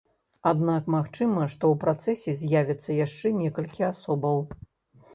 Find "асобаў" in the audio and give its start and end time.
3.93-4.47